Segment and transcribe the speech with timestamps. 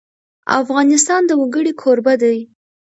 [0.59, 2.37] افغانستان د وګړي کوربه دی.